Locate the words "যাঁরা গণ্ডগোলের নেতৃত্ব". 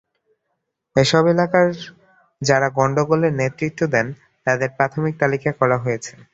2.41-3.81